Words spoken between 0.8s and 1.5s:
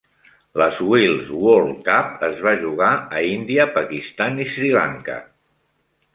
Wills